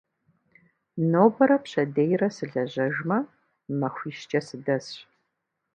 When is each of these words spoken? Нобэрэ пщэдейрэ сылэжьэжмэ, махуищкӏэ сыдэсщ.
Нобэрэ 1.11 1.57
пщэдейрэ 1.63 2.27
сылэжьэжмэ, 2.35 3.17
махуищкӏэ 3.79 4.41
сыдэсщ. 4.47 4.95